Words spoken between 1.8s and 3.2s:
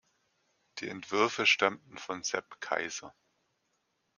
von Sepp Kaiser.